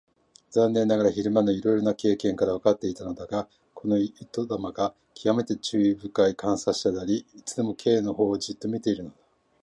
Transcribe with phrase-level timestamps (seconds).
[0.49, 9.15] 残念ながら昼間のいろいろな経験からわかっていたのだが、この糸玉がきわめて注意深い観察者であり、いつでも Ｋ のほうをじっと見ているのだ。